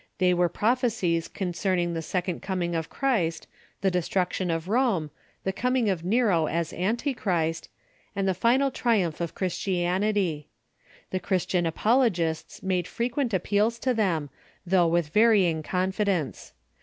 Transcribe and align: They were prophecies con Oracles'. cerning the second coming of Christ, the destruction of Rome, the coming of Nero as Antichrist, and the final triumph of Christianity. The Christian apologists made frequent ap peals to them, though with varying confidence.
They 0.17 0.33
were 0.33 0.49
prophecies 0.49 1.27
con 1.27 1.49
Oracles'. 1.49 1.61
cerning 1.63 1.93
the 1.93 2.01
second 2.01 2.41
coming 2.41 2.73
of 2.73 2.89
Christ, 2.89 3.45
the 3.81 3.91
destruction 3.91 4.49
of 4.49 4.67
Rome, 4.67 5.11
the 5.43 5.53
coming 5.53 5.91
of 5.91 6.03
Nero 6.03 6.47
as 6.47 6.73
Antichrist, 6.73 7.69
and 8.15 8.27
the 8.27 8.33
final 8.33 8.71
triumph 8.71 9.21
of 9.21 9.35
Christianity. 9.35 10.47
The 11.11 11.19
Christian 11.19 11.67
apologists 11.67 12.63
made 12.63 12.87
frequent 12.87 13.31
ap 13.31 13.43
peals 13.43 13.77
to 13.81 13.93
them, 13.93 14.31
though 14.65 14.87
with 14.87 15.09
varying 15.09 15.61
confidence. 15.61 16.53